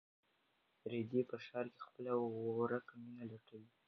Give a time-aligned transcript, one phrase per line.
[0.91, 2.13] رېدی په ښار کې خپله
[2.59, 3.69] ورکه مینه لټوي.